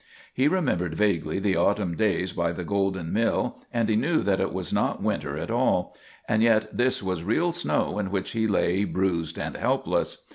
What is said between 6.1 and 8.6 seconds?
and yet this was real snow in which he